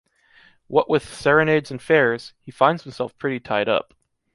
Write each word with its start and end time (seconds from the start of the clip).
What 0.65 0.89
with 0.89 1.07
serenades 1.07 1.69
and 1.69 1.79
fairs, 1.79 2.33
he 2.41 2.49
finds 2.49 2.81
himself 2.81 3.15
pretty 3.19 3.39
tied-up. 3.39 3.93